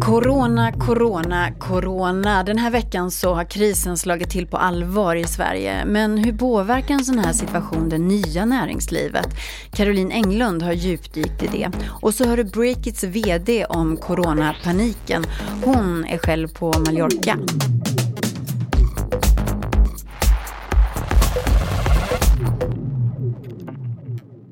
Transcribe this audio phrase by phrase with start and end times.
[0.00, 2.42] Corona, corona, corona.
[2.42, 5.84] Den här veckan så har krisen slagit till på allvar i Sverige.
[5.84, 9.26] Men hur påverkar en sån här situation det nya näringslivet?
[9.72, 11.70] Caroline Englund har djupdykt i det.
[12.00, 15.24] Och så hör du Breakits VD om coronapaniken.
[15.64, 17.38] Hon är själv på Mallorca.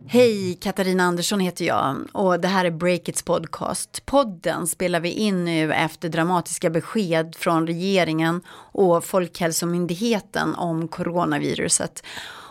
[0.09, 4.07] Hej, Katarina Andersson heter jag och det här är Breakits podcast.
[4.07, 8.41] Podden spelar vi in nu efter dramatiska besked från regeringen
[8.73, 12.03] och Folkhälsomyndigheten om coronaviruset.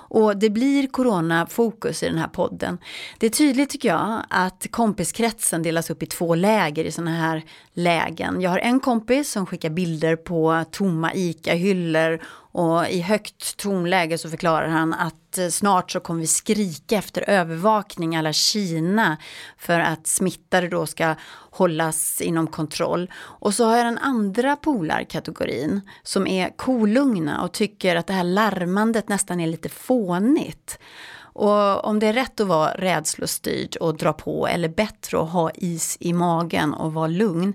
[0.07, 2.77] Och det blir coronafokus i den här podden.
[3.19, 7.43] Det är tydligt tycker jag att kompiskretsen delas upp i två läger i sådana här
[7.73, 8.41] lägen.
[8.41, 12.21] Jag har en kompis som skickar bilder på tomma ICA-hyllor
[12.55, 17.29] och i högt tonläge så förklarar han att eh, snart så kommer vi skrika efter
[17.29, 19.17] övervakning alla Kina
[19.57, 21.15] för att smittade då ska
[21.51, 23.11] hållas inom kontroll.
[23.17, 28.23] Och så har jag den andra polarkategorin som är kolugna och tycker att det här
[28.23, 30.79] larmandet nästan är lite fånigt.
[31.17, 35.51] Och om det är rätt att vara rädslostyrd och dra på eller bättre att ha
[35.55, 37.53] is i magen och vara lugn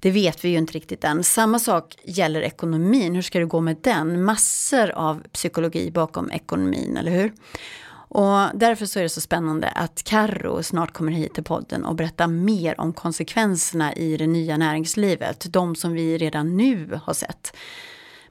[0.00, 1.24] det vet vi ju inte riktigt än.
[1.24, 3.14] Samma sak gäller ekonomin.
[3.14, 4.24] Hur ska det gå med den?
[4.24, 7.32] Massor av psykologi bakom ekonomin, eller hur?
[8.10, 11.94] Och därför så är det så spännande att Karro snart kommer hit till podden och
[11.94, 15.52] berättar mer om konsekvenserna i det nya näringslivet.
[15.52, 17.56] De som vi redan nu har sett.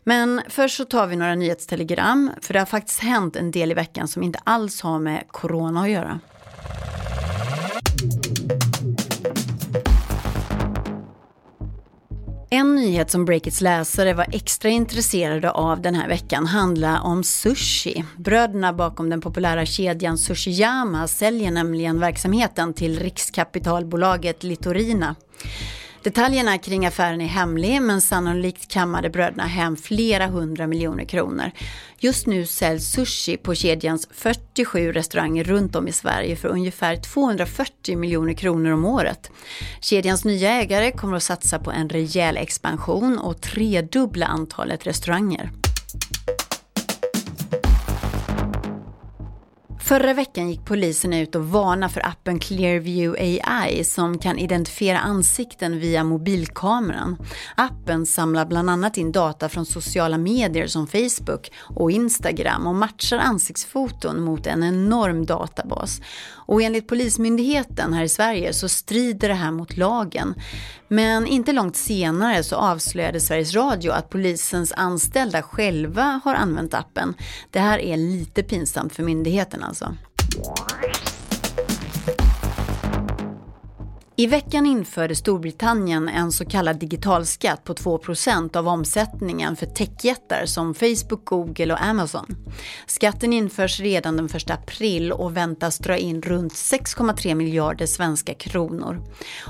[0.03, 3.73] Men först så tar vi några nyhetstelegram, för det har faktiskt hänt en del i
[3.73, 6.19] veckan som inte alls har med corona att göra.
[12.49, 18.03] En nyhet som Breakits läsare var extra intresserade av den här veckan handlar om sushi.
[18.17, 25.15] Bröderna bakom den populära kedjan Sushiyama säljer nämligen verksamheten till riskkapitalbolaget Litorina.
[26.07, 31.51] Detaljerna kring affären är hemlig men sannolikt kammade bröderna hem flera hundra miljoner kronor.
[31.99, 37.97] Just nu säljs sushi på kedjans 47 restauranger runt om i Sverige för ungefär 240
[37.97, 39.31] miljoner kronor om året.
[39.81, 45.51] Kedjans nya ägare kommer att satsa på en rejäl expansion och tredubbla antalet restauranger.
[49.87, 55.79] Förra veckan gick polisen ut och varnade för appen Clearview AI som kan identifiera ansikten
[55.79, 57.17] via mobilkameran.
[57.55, 63.17] Appen samlar bland annat in data från sociala medier som Facebook och Instagram och matchar
[63.17, 66.01] ansiktsfoton mot en enorm databas.
[66.47, 70.33] Och enligt Polismyndigheten här i Sverige så strider det här mot lagen.
[70.87, 77.13] Men inte långt senare så avslöjade Sveriges Radio att polisens anställda själva har använt appen.
[77.51, 79.95] Det här är lite pinsamt för myndigheten alltså.
[84.19, 90.73] I veckan införde Storbritannien en så kallad digitalskatt på 2% av omsättningen för techjättar som
[90.73, 92.35] Facebook, Google och Amazon.
[92.85, 99.01] Skatten införs redan den 1 april och väntas dra in runt 6,3 miljarder svenska kronor.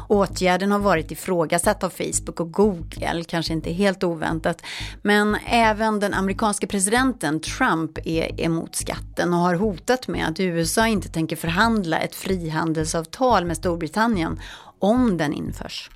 [0.07, 4.61] Åtgärden har varit ifrågasatt av Facebook och Google, kanske inte helt oväntat,
[5.01, 10.87] men även den amerikanska presidenten Trump är emot skatten och har hotat med att USA
[10.87, 14.39] inte tänker förhandla ett frihandelsavtal med Storbritannien
[14.79, 15.89] om den införs.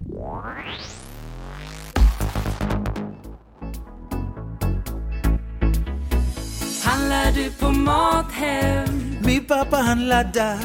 [6.86, 9.16] Handlar du på Mathem?
[9.26, 10.58] Min pappa handlar där,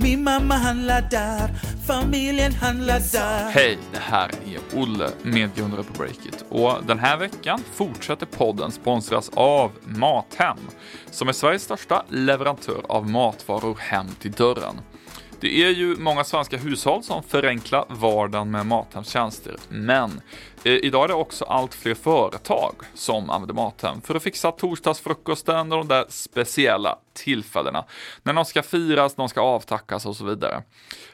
[0.00, 1.50] min mamma handlar där,
[1.86, 3.50] familjen handlar där.
[3.50, 6.44] Hej, det här är Olle, medgrundare på Breakit.
[6.48, 10.58] Och den här veckan fortsätter podden sponsras av Mathem,
[11.10, 14.74] som är Sveriges största leverantör av matvaror hem till dörren.
[15.40, 20.20] Det är ju många svenska hushåll som förenklar vardagen med Mathems tjänster, men
[20.64, 25.72] Eh, idag är det också allt fler företag som använder Mathem för att fixa torsdagsfrukosten
[25.72, 27.84] och de där speciella tillfällena
[28.22, 30.62] när någon ska firas, någon ska avtackas och så vidare.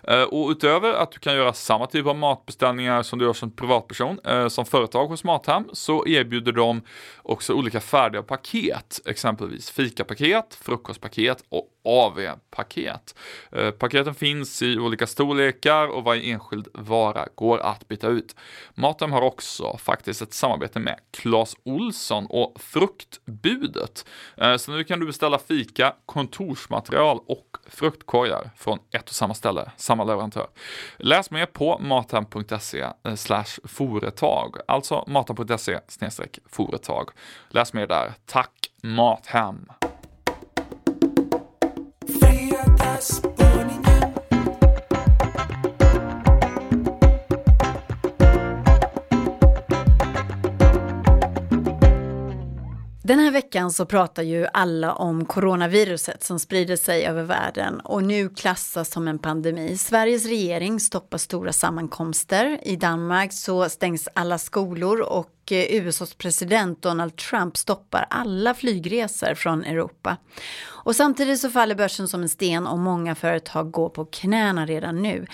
[0.03, 3.51] Eh, och utöver att du kan göra samma typ av matbeställningar som du gör som
[3.51, 6.83] privatperson, eh, som företag hos Mathem, så erbjuder de
[7.23, 13.15] också olika färdiga paket, exempelvis fikapaket, frukostpaket och AV-paket.
[13.79, 18.37] Paketen finns i olika storlekar och varje enskild vara går att byta ut.
[18.75, 24.07] Mathem har också också faktiskt ett samarbete med Clas Olsson och Fruktbudet.
[24.37, 29.71] Eh, så nu kan du beställa fika kontorsmaterial och fruktkorgar från ett och samma ställe,
[29.77, 30.47] samma leverantör.
[30.97, 35.79] Läs mer på mathem.se eh, företag, alltså mathem.se
[36.47, 37.11] företag.
[37.49, 38.13] Läs mer där.
[38.27, 38.51] Tack
[38.83, 39.67] Mathem!
[53.07, 58.03] Den här veckan så pratar ju alla om coronaviruset som sprider sig över världen och
[58.03, 59.77] nu klassas som en pandemi.
[59.77, 62.61] Sveriges regering stoppar stora sammankomster.
[62.63, 69.35] I Danmark så stängs alla skolor och eh, USAs president Donald Trump stoppar alla flygresor
[69.35, 70.17] från Europa.
[70.67, 75.03] Och samtidigt så faller börsen som en sten och många företag går på knäna redan
[75.03, 75.27] nu.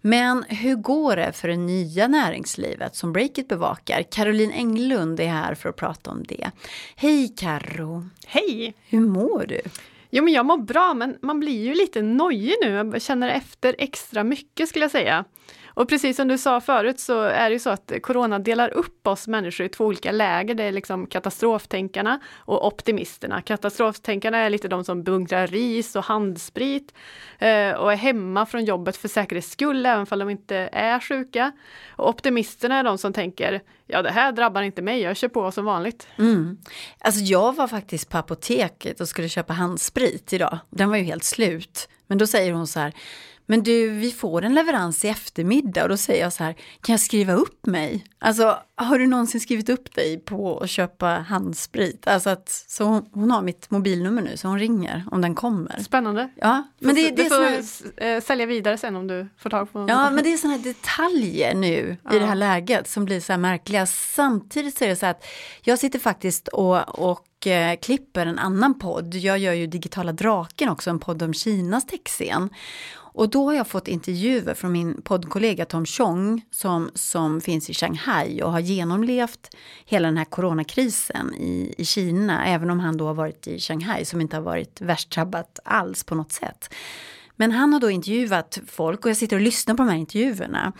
[0.00, 4.02] Men hur går det för det nya näringslivet som Breakit bevakar?
[4.02, 6.50] Caroline Englund är här för att prata om det.
[6.96, 8.08] Hej Karo!
[8.26, 8.74] Hej!
[8.88, 9.60] Hur mår du?
[10.10, 13.74] Jo men jag mår bra men man blir ju lite nojig nu, jag känner efter
[13.78, 15.24] extra mycket skulle jag säga.
[15.78, 19.06] Och precis som du sa förut så är det ju så att corona delar upp
[19.06, 20.54] oss människor i två olika läger.
[20.54, 23.42] Det är liksom katastroftänkarna och optimisterna.
[23.42, 26.94] Katastroftänkarna är lite de som bunkrar ris och handsprit
[27.38, 31.52] eh, och är hemma från jobbet för säkerhets skull, även om de inte är sjuka.
[31.96, 35.52] Och optimisterna är de som tänker, ja det här drabbar inte mig, jag kör på
[35.52, 36.08] som vanligt.
[36.18, 36.58] Mm.
[36.98, 40.58] Alltså jag var faktiskt på apoteket och skulle köpa handsprit idag.
[40.70, 41.88] Den var ju helt slut.
[42.06, 42.92] Men då säger hon så här,
[43.50, 46.92] men du, vi får en leverans i eftermiddag och då säger jag så här, kan
[46.92, 48.04] jag skriva upp mig?
[48.18, 52.06] Alltså, har du någonsin skrivit upp dig på att köpa handsprit?
[52.06, 55.82] Alltså att, så hon, hon har mitt mobilnummer nu, så hon ringer om den kommer.
[55.82, 56.30] Spännande.
[56.36, 59.50] Ja, men det, det du är får såna, eh, sälja vidare sen om du får
[59.50, 62.14] tag på Ja, men det är sådana detaljer nu Ja.
[62.14, 63.86] i det här läget som blir så här märkliga.
[63.86, 65.24] Samtidigt så är det så att
[65.62, 69.14] jag sitter faktiskt och, och eh, klipper en annan podd.
[69.14, 72.50] Jag gör ju Digitala Draken också, en podd om Kinas techscen.
[73.18, 77.74] Och då har jag fått intervjuer från min poddkollega Tom Chong som, som finns i
[77.74, 83.06] Shanghai och har genomlevt hela den här coronakrisen i, i Kina, även om han då
[83.06, 86.74] har varit i Shanghai som inte har varit värst drabbat alls på något sätt.
[87.36, 90.72] Men han har då intervjuat folk och jag sitter och lyssnar på de här intervjuerna.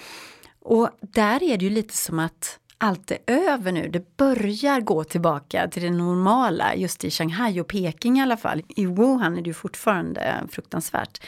[0.61, 3.88] Och där är det ju lite som att allt är över nu.
[3.88, 8.62] Det börjar gå tillbaka till det normala just i Shanghai och Peking i alla fall.
[8.69, 11.20] I Wuhan är det ju fortfarande fruktansvärt.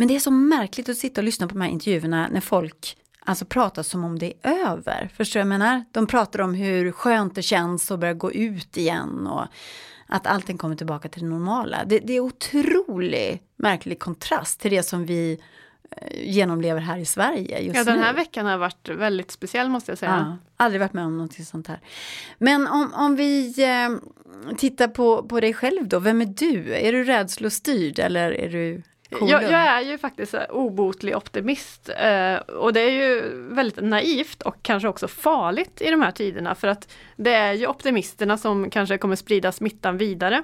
[0.00, 2.96] Men det är så märkligt att sitta och lyssna på de här intervjuerna när folk
[3.20, 5.10] alltså pratar som om det är över.
[5.16, 5.84] Förstår du vad jag menar?
[5.92, 9.44] De pratar om hur skönt det känns att börja gå ut igen och
[10.06, 11.84] att allting kommer tillbaka till det normala.
[11.86, 15.40] Det, det är otroligt märklig kontrast till det som vi
[15.90, 18.04] eh, genomlever här i Sverige just Ja, den nu.
[18.04, 20.38] här veckan har varit väldigt speciell måste jag säga.
[20.56, 21.80] Ja, aldrig varit med om någonting sånt här.
[22.38, 26.74] Men om, om vi eh, tittar på, på dig själv då, vem är du?
[26.74, 28.82] Är du rädslostyrd eller är du?
[29.10, 34.56] Jag, jag är ju faktiskt obotlig optimist eh, och det är ju väldigt naivt och
[34.62, 38.98] kanske också farligt i de här tiderna för att det är ju optimisterna som kanske
[38.98, 40.42] kommer sprida smittan vidare.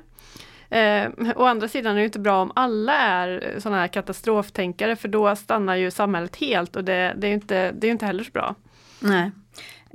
[0.71, 5.09] Eh, å andra sidan är det inte bra om alla är sådana här katastroftänkare för
[5.09, 8.07] då stannar ju samhället helt och det, det är ju inte, det är ju inte
[8.07, 8.55] heller så bra.
[9.01, 9.31] Nej.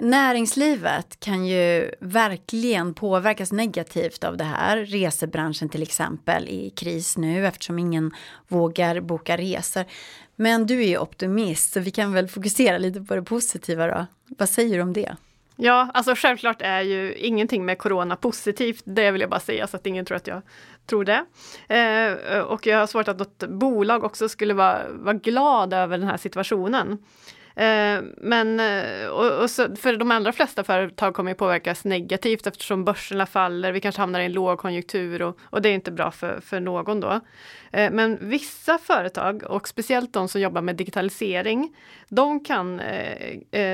[0.02, 4.78] Näringslivet kan ju verkligen påverkas negativt av det här.
[4.78, 8.12] Resebranschen till exempel är i kris nu eftersom ingen
[8.48, 9.86] vågar boka resor.
[10.36, 14.06] Men du är ju optimist så vi kan väl fokusera lite på det positiva då.
[14.38, 15.16] Vad säger du om det?
[15.56, 19.78] Ja, alltså självklart är ju ingenting med corona positivt, det vill jag bara säga så
[19.78, 20.42] att ingen tror att jag
[20.86, 21.26] tror det.
[21.76, 26.08] Eh, och jag har svårt att något bolag också skulle vara, vara glad över den
[26.08, 26.98] här situationen.
[27.56, 32.48] Eh, men eh, och, och så, för de allra flesta företag kommer ju påverkas negativt
[32.48, 36.12] eftersom börserna faller, vi kanske hamnar i en lågkonjunktur och, och det är inte bra
[36.12, 37.20] för, för någon då.
[37.72, 41.76] Eh, men vissa företag och speciellt de som jobbar med digitalisering,
[42.08, 42.82] de kan,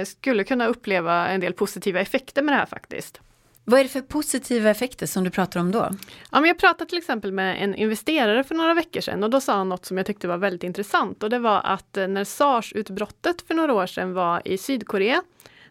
[0.05, 3.21] skulle kunna uppleva en del positiva effekter med det här faktiskt.
[3.69, 5.89] Vad är det för positiva effekter som du pratar om då?
[6.31, 9.41] Ja, men jag pratade till exempel med en investerare för några veckor sedan och då
[9.41, 12.23] sa han något som jag tyckte var väldigt intressant och det var att eh, när
[12.23, 15.21] SARS-utbrottet för några år sedan var i Sydkorea,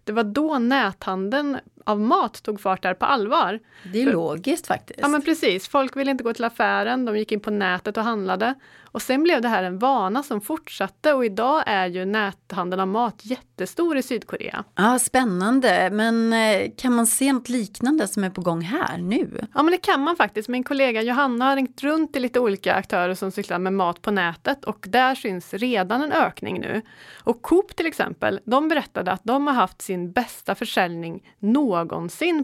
[0.05, 3.61] det var då näthandeln av mat tog fart där på allvar.
[3.93, 5.00] Det är logiskt faktiskt.
[5.02, 8.05] Ja men precis, folk ville inte gå till affären, de gick in på nätet och
[8.05, 8.55] handlade.
[8.97, 12.88] Och sen blev det här en vana som fortsatte och idag är ju näthandeln av
[12.88, 14.64] mat jättestor i Sydkorea.
[14.75, 15.90] Ja, spännande.
[15.93, 19.47] Men eh, kan man se något liknande som är på gång här nu?
[19.55, 20.49] Ja men det kan man faktiskt.
[20.49, 24.11] Min kollega Johanna har ringt runt till lite olika aktörer som cyklar med mat på
[24.11, 26.83] nätet och där syns redan en ökning nu.
[27.25, 31.75] Och Coop till exempel, de berättade att de har haft sin bästa försäljning någonsin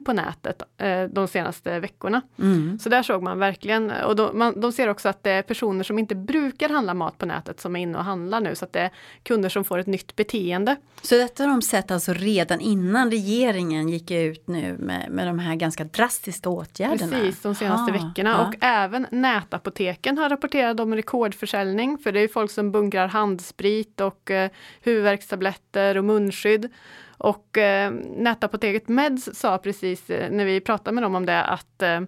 [0.04, 2.22] på nätet eh, de senaste veckorna.
[2.38, 2.78] Mm.
[2.78, 5.84] Så där såg man verkligen, och de, man, de ser också att det är personer
[5.84, 8.72] som inte brukar handla mat på nätet som är inne och handlar nu, så att
[8.72, 8.90] det är
[9.22, 10.76] kunder som får ett nytt beteende.
[11.02, 15.38] Så detta har de sett alltså redan innan regeringen gick ut nu med, med de
[15.38, 17.16] här ganska drastiska åtgärderna?
[17.16, 18.30] Precis, de senaste Ah, veckorna.
[18.30, 18.46] ja.
[18.48, 24.30] Och även nätapoteken har rapporterat om rekordförsäljning, för det är folk som bunkrar handsprit och
[24.30, 26.68] eh, huvudvärkstabletter och munskydd.
[27.22, 31.82] Och eh, Nätapoteket Meds sa precis eh, när vi pratade med dem om det att
[31.82, 32.00] eh,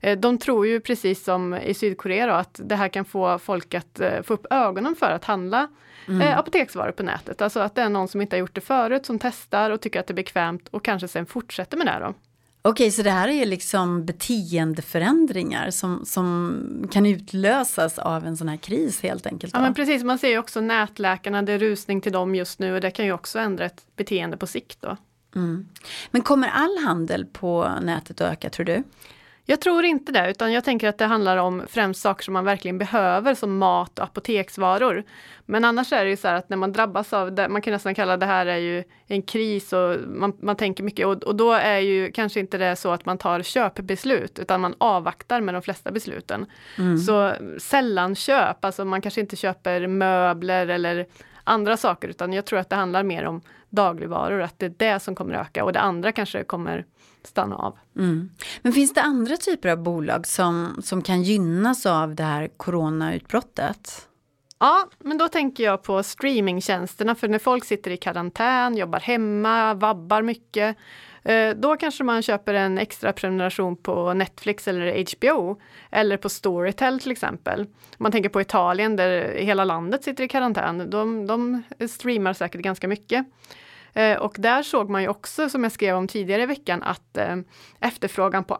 [0.00, 3.74] eh de tror ju precis som i Sydkorea då, att det här kan få folk
[3.74, 5.68] att eh, få upp ögonen för att handla
[6.08, 6.20] mm.
[6.20, 7.42] eh, apoteksvaror på nätet.
[7.42, 10.00] Alltså att det är någon som inte har gjort det förut som testar och tycker
[10.00, 11.98] att det är bekvämt och kanske sen fortsätter med det.
[12.00, 12.14] Då.
[12.68, 18.56] Okej, så det här är liksom beteendeförändringar som, som kan utlösas av en sån här
[18.56, 19.52] kris helt enkelt?
[19.52, 19.58] Då?
[19.58, 20.04] Ja, men precis.
[20.04, 23.04] Man ser ju också nätläkarna, det är rusning till dem just nu och det kan
[23.04, 24.78] ju också ändra ett beteende på sikt.
[24.80, 24.96] Då.
[25.34, 25.68] Mm.
[26.10, 28.82] Men kommer all handel på nätet att öka, tror du?
[29.46, 32.44] Jag tror inte det, utan jag tänker att det handlar om främst saker som man
[32.44, 35.04] verkligen behöver som mat och apoteksvaror.
[35.46, 37.72] Men annars är det ju så här att när man drabbas av det, man kan
[37.72, 41.36] nästan kalla det här är ju en kris och man, man tänker mycket och, och
[41.36, 45.54] då är ju kanske inte det så att man tar köpbeslut utan man avvaktar med
[45.54, 46.46] de flesta besluten.
[46.78, 46.98] Mm.
[46.98, 51.06] Så sällan köp, alltså man kanske inte köper möbler eller
[51.44, 55.00] andra saker utan jag tror att det handlar mer om dagligvaror, att det är det
[55.00, 56.84] som kommer öka och det andra kanske kommer
[57.22, 57.78] stanna av.
[57.96, 58.30] Mm.
[58.62, 64.08] Men finns det andra typer av bolag som, som kan gynnas av det här coronautbrottet?
[64.58, 69.74] Ja, men då tänker jag på streamingtjänsterna, för när folk sitter i karantän, jobbar hemma,
[69.74, 70.76] vabbar mycket,
[71.24, 77.00] Eh, då kanske man köper en extra prenumeration på Netflix eller HBO eller på Storytel
[77.00, 77.60] till exempel.
[77.60, 80.90] Om Man tänker på Italien där hela landet sitter i karantän.
[80.90, 83.26] De, de streamar säkert ganska mycket.
[83.92, 87.16] Eh, och där såg man ju också, som jag skrev om tidigare i veckan, att
[87.16, 87.36] eh,
[87.80, 88.54] efterfrågan på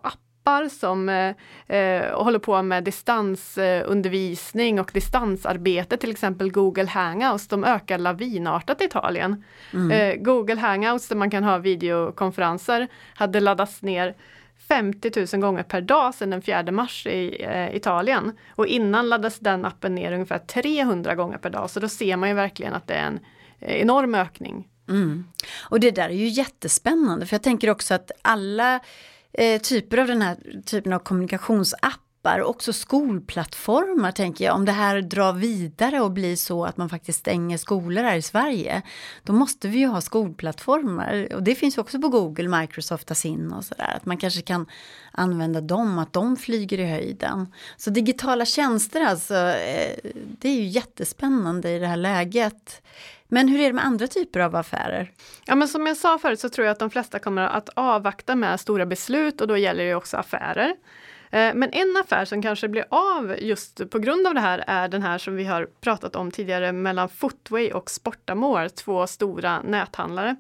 [0.45, 1.35] appar som eh,
[2.13, 9.45] håller på med distansundervisning och distansarbete, till exempel Google Hangouts, de ökar lavinartat i Italien.
[9.73, 10.23] Mm.
[10.23, 14.15] Google Hangouts, där man kan ha videokonferenser, hade laddats ner
[14.69, 18.33] 50 000 gånger per dag sedan den 4 mars i eh, Italien.
[18.55, 22.29] Och innan laddades den appen ner ungefär 300 gånger per dag, så då ser man
[22.29, 23.21] ju verkligen att det är en
[23.61, 25.25] enorm ökning Mm.
[25.63, 28.81] Och det där är ju jättespännande för jag tänker också att alla
[29.35, 30.37] eh, typer av den här
[30.67, 36.65] typen av kommunikationsappar, också skolplattformar tänker jag, om det här drar vidare och blir så
[36.65, 38.83] att man faktiskt stänger skolor här i Sverige,
[39.23, 41.29] då måste vi ju ha skolplattformar.
[41.35, 44.67] Och det finns också på Google, Microsoft Asin och sådär, att man kanske kan
[45.13, 47.53] använda dem, att de flyger i höjden.
[47.77, 52.83] Så digitala tjänster alltså, eh, det är ju jättespännande i det här läget.
[53.35, 55.11] Men hur är det med andra typer av affärer?
[55.47, 58.37] Ja, men som jag sa förut så tror jag att de flesta kommer att avvakta
[58.37, 60.77] med stora beslut och då gäller det också affärer.
[61.35, 64.89] Eh, men en affär som kanske blir av just på grund av det här är
[64.89, 70.37] den här som vi har pratat om tidigare mellan Footway och Sportamore, två stora näthandlare.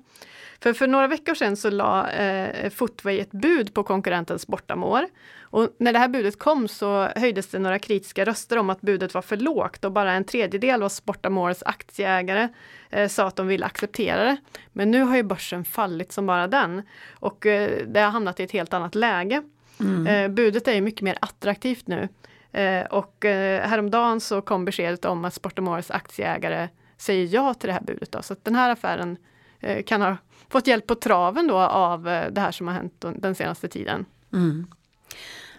[0.60, 5.08] För, för några veckor sedan så la eh, Footway ett bud på konkurrenten Sportamore.
[5.40, 9.14] Och när det här budet kom så höjdes det några kritiska röster om att budet
[9.14, 12.48] var för lågt och bara en tredjedel av Sportamores aktieägare
[12.90, 14.36] eh, sa att de ville acceptera det.
[14.72, 16.82] Men nu har ju börsen fallit som bara den
[17.12, 19.42] och eh, det har hamnat i ett helt annat läge.
[19.84, 20.06] Mm.
[20.06, 22.08] Eh, budet är mycket mer attraktivt nu.
[22.52, 27.72] Eh, och eh, häromdagen så kom beskedet om att Sportamores aktieägare säger ja till det
[27.72, 28.12] här budet.
[28.12, 28.22] Då.
[28.22, 29.16] Så den här affären
[29.60, 30.16] eh, kan ha
[30.48, 34.04] fått hjälp på traven då av eh, det här som har hänt den senaste tiden.
[34.32, 34.66] Mm.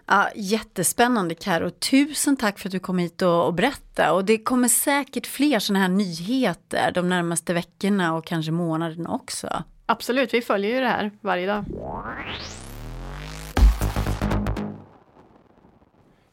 [0.06, 1.70] Ja, jättespännande Karo.
[1.70, 4.12] Tusen tack för att du kom hit och, och berättade.
[4.12, 9.64] Och det kommer säkert fler sådana här nyheter de närmaste veckorna och kanske månaderna också.
[9.86, 11.66] Absolut, vi följer ju det här varje dag.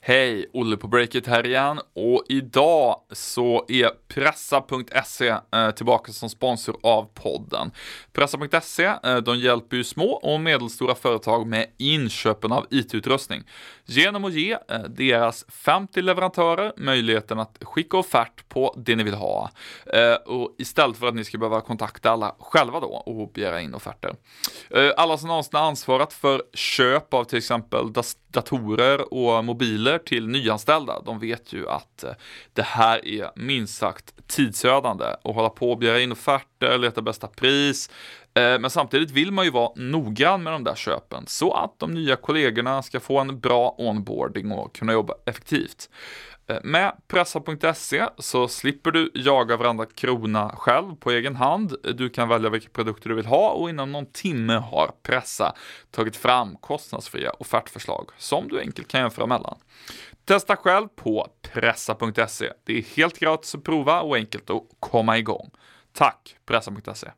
[0.05, 6.77] Hej, Olle på Breakit här igen och idag så är Pressa.se eh, tillbaka som sponsor
[6.83, 7.71] av podden.
[8.13, 13.45] Pressa.se, eh, de hjälper ju små och medelstora företag med inköpen av IT-utrustning
[13.85, 19.15] genom att ge eh, deras 50 leverantörer möjligheten att skicka offert på det ni vill
[19.15, 19.51] ha
[20.27, 24.15] och istället för att ni ska behöva kontakta alla själva då och begära in offerter.
[24.97, 27.93] Alla som någonsin har ansvarat för köp av till exempel
[28.33, 32.11] datorer och mobiler till nyanställda, de vet ju att eh,
[32.53, 37.27] det här är minst sagt tidsödande och hålla på och begära in offerter, leta bästa
[37.27, 37.91] pris.
[38.35, 41.91] Eh, men samtidigt vill man ju vara noggrann med de där köpen så att de
[41.91, 45.91] nya kollegorna ska få en bra onboarding och kunna jobba effektivt.
[46.47, 51.75] Eh, med Pressa.se så slipper du jaga varandra krona själv på egen hand.
[51.95, 55.55] Du kan välja vilka produkter du vill ha och inom någon timme har Pressa
[55.91, 59.59] tagit fram kostnadsfria offertförslag som du enkelt kan jämföra mellan.
[60.25, 62.53] Testa själv på pressa.se.
[62.65, 65.51] Det är helt gratis att prova och enkelt att komma igång.
[65.93, 67.09] Tack pressa.se.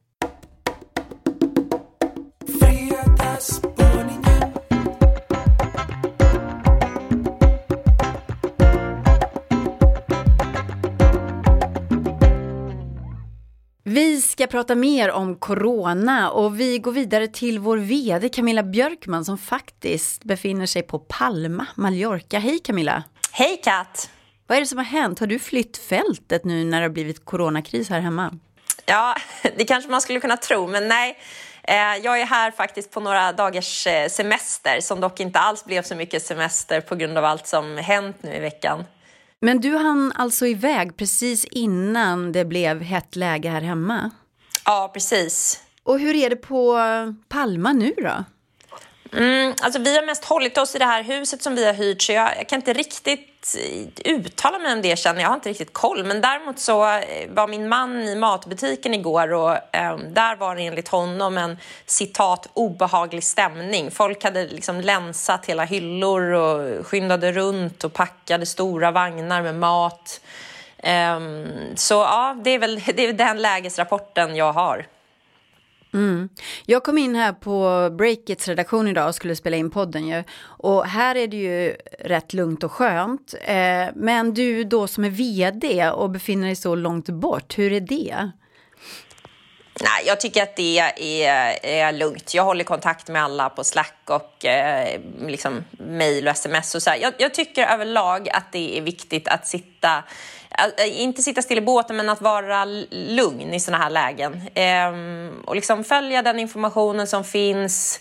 [14.35, 19.39] ska prata mer om corona och vi går vidare till vår VD Camilla Björkman som
[19.39, 22.39] faktiskt befinner sig på Palma, Mallorca.
[22.39, 23.03] Hej Camilla!
[23.33, 24.11] Hej Kat!
[24.47, 25.19] Vad är det som har hänt?
[25.19, 28.39] Har du flytt fältet nu när det har blivit coronakris här hemma?
[28.87, 29.17] Ja,
[29.57, 31.19] det kanske man skulle kunna tro, men nej.
[31.63, 35.83] Eh, jag är här faktiskt på några dagars eh, semester som dock inte alls blev
[35.83, 38.85] så mycket semester på grund av allt som hänt nu i veckan.
[39.41, 44.11] Men du hann alltså iväg precis innan det blev hett läge här hemma?
[44.65, 45.61] Ja, precis.
[45.83, 46.79] Och hur är det på
[47.29, 48.25] Palma nu då?
[49.17, 52.03] Mm, alltså vi har mest hållit oss i det här huset som vi har hyrt
[52.03, 55.29] så jag, jag kan inte riktigt eh, uttala mig om det känner jag.
[55.29, 56.05] har inte riktigt koll.
[56.05, 60.63] Men däremot så eh, var min man i matbutiken igår och eh, där var det
[60.67, 63.91] enligt honom en citat obehaglig stämning.
[63.91, 70.21] Folk hade liksom länsat hela hyllor och skyndade runt och packade stora vagnar med mat.
[70.85, 71.21] Eh,
[71.75, 74.87] så ja, det är väl det är den lägesrapporten jag har.
[75.95, 76.29] Mm.
[76.67, 80.25] Jag kom in här på Breakits redaktion idag och skulle spela in podden ju.
[80.43, 83.35] Och här är det ju rätt lugnt och skönt.
[83.45, 87.81] Eh, men du då som är vd och befinner dig så långt bort, hur är
[87.81, 88.31] det?
[89.81, 92.35] Nej, jag tycker att det är, är lugnt.
[92.35, 96.75] Jag håller kontakt med alla på Slack och eh, liksom mail och sms.
[96.75, 100.05] Och så jag, jag, tycker överlag att det är viktigt att sitta
[100.87, 104.43] inte sitta still i båten, men att vara lugn i såna här lägen.
[104.55, 108.01] Ehm, och liksom följa den informationen som finns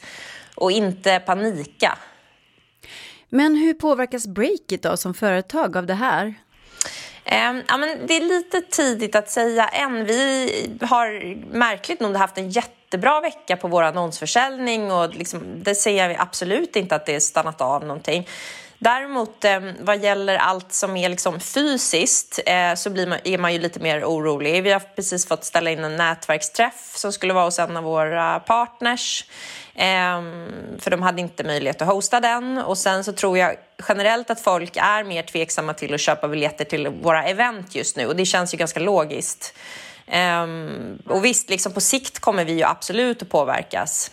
[0.55, 1.97] och inte panika.
[3.29, 6.25] Men hur påverkas Breakit då som företag av det här?
[7.25, 10.05] Um, ja, men det är lite tidigt att säga än.
[10.05, 10.49] Vi
[10.81, 16.15] har märkligt nog haft en jättebra vecka på vår annonsförsäljning och liksom, det säger vi
[16.15, 18.27] absolut inte att det är stannat av någonting.
[18.83, 23.53] Däremot eh, vad gäller allt som är liksom fysiskt eh, så blir man, är man
[23.53, 24.63] ju lite mer orolig.
[24.63, 28.39] Vi har precis fått ställa in en nätverksträff som skulle vara hos en av våra
[28.39, 29.25] partners.
[29.75, 30.21] Eh,
[30.79, 32.57] för de hade inte möjlighet att hosta den.
[32.57, 33.55] Och sen så tror jag
[33.87, 38.05] generellt att folk är mer tveksamma till att köpa biljetter till våra event just nu
[38.05, 39.53] och det känns ju ganska logiskt.
[40.43, 44.11] Um, och visst, liksom på sikt kommer vi ju absolut att påverkas.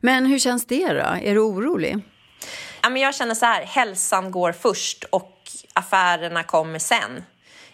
[0.00, 1.28] Men hur känns det då?
[1.28, 2.02] Är du orolig?
[2.86, 5.32] Ja, men jag känner så här, hälsan går först och
[5.72, 7.24] affärerna kommer sen.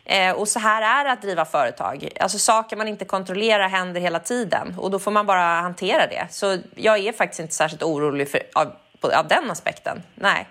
[0.05, 2.09] Eh, och så här är det att driva företag.
[2.20, 6.27] Alltså saker man inte kontrollerar händer hela tiden och då får man bara hantera det.
[6.31, 8.72] Så jag är faktiskt inte särskilt orolig för, av,
[9.03, 10.03] av den aspekten.
[10.14, 10.48] Nej.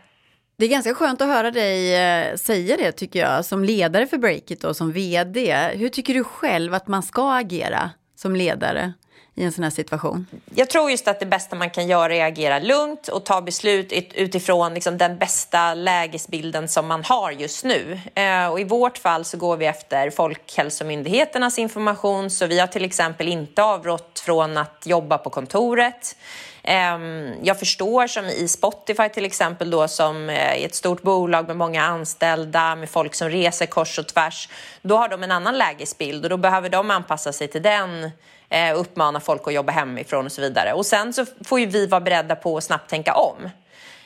[0.57, 4.17] Det är ganska skönt att höra dig eh, säga det tycker jag, som ledare för
[4.17, 5.69] Breakit och som vd.
[5.73, 8.93] Hur tycker du själv att man ska agera som ledare?
[9.35, 10.27] i en sån här situation?
[10.55, 13.41] Jag tror just att det bästa man kan göra är att agera lugnt och ta
[13.41, 17.99] beslut utifrån liksom den bästa lägesbilden som man har just nu.
[18.15, 22.85] Eh, och I vårt fall så går vi efter Folkhälsomyndigheternas information så vi har till
[22.85, 26.15] exempel inte avrått från att jobba på kontoret.
[26.63, 31.47] Ehm, jag förstår som i Spotify till exempel då som eh, är ett stort bolag
[31.47, 34.49] med många anställda med folk som reser kors och tvärs.
[34.81, 38.11] Då har de en annan lägesbild och då behöver de anpassa sig till den
[38.49, 40.73] eh, uppmana folk att jobba hemifrån och så vidare.
[40.73, 43.49] Och sen så får ju vi vara beredda på att snabbt tänka om.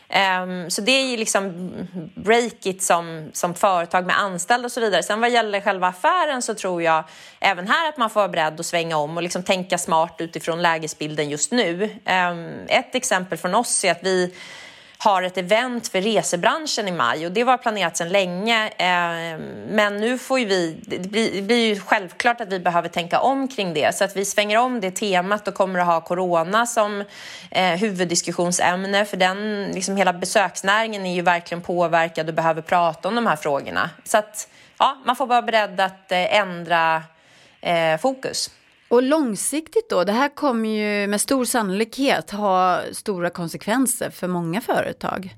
[0.10, 1.72] Um, så det är ju liksom
[2.15, 5.04] break som, som företag med anställda och så vidare.
[5.04, 7.04] Sen vad gäller själva affären så tror jag
[7.39, 10.62] även här att man får vara beredd att svänga om och liksom tänka smart utifrån
[10.62, 11.84] lägesbilden just nu.
[11.84, 14.34] Um, ett exempel från oss är att vi
[15.06, 18.68] har ett event för resebranschen i maj och det var planerat sedan länge.
[18.68, 19.39] Eh,
[19.70, 21.10] men nu får ju vi, det
[21.41, 24.82] blir, ju självklart att vi behöver tänka om kring det så att vi svänger om
[24.82, 27.04] det temat och kommer att ha corona som
[27.52, 27.80] eh,
[29.06, 33.36] för den, liksom hela besöksnäringen är ju verkligen påverkad och behöver prata om de här
[33.36, 33.89] frågorna.
[34.04, 37.04] Så att ja, man får vara beredd att eh, ändra
[37.62, 38.50] eh, fokus.
[38.88, 44.62] Och långsiktigt då, det här kommer ju med stor sannolikhet ha stora konsekvenser för många
[44.62, 45.36] företag.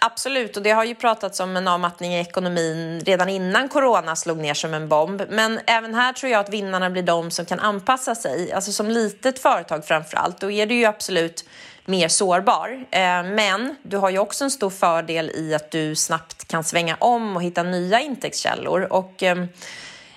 [0.00, 4.38] Absolut, och det har ju pratats om en avmattning i ekonomin redan innan corona slog
[4.38, 5.22] ner som en bomb.
[5.30, 8.52] Men även här tror jag att vinnarna blir de som kan anpassa sig.
[8.52, 11.44] Alltså som litet företag framför allt, då är du ju absolut
[11.84, 12.86] mer sårbar.
[12.90, 16.96] Eh, men du har ju också en stor fördel i att du snabbt kan svänga
[17.00, 18.92] om och hitta nya intäktskällor.
[18.92, 19.48] Och ehm,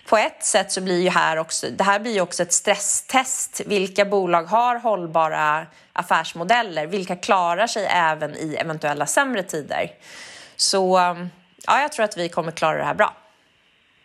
[0.10, 3.62] på ett sätt så blir ju här också, det här blir ju också ett stresstest.
[3.66, 6.88] Vilka bolag har hållbara affärsmodeller?
[6.88, 9.92] Vilka klarar sig även i eventuella sämre tider?
[10.56, 11.00] Så
[11.66, 13.14] ja, jag tror att vi kommer klara det här bra.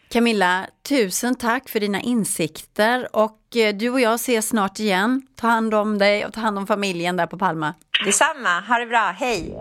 [0.08, 5.22] Camilla, tusen tack för dina insikter och eh, du och jag ses snart igen.
[5.36, 7.74] Ta hand om dig och ta hand om familjen där på Palma.
[8.04, 9.54] Detsamma, ha det bra, hej!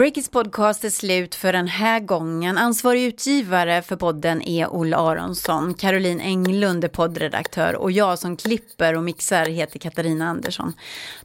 [0.00, 2.58] Breakits podcast är slut för den här gången.
[2.58, 5.74] Ansvarig utgivare för podden är Olle Aronsson.
[5.74, 10.72] Caroline Englund är poddredaktör och jag som klipper och mixar heter Katarina Andersson.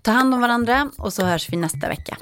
[0.02, 2.18] Ta hand om varandra och så hörs vi nästa vecka.